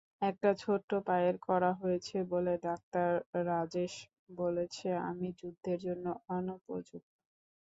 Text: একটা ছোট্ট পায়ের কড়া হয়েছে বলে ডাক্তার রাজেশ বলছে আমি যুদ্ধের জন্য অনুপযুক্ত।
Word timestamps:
একটা 0.21 0.49
ছোট্ট 0.61 0.89
পায়ের 1.07 1.35
কড়া 1.45 1.71
হয়েছে 1.81 2.17
বলে 2.31 2.53
ডাক্তার 2.65 3.09
রাজেশ 3.47 3.93
বলছে 4.37 4.87
আমি 5.09 5.27
যুদ্ধের 5.39 5.79
জন্য 5.85 6.05
অনুপযুক্ত। 6.29 7.09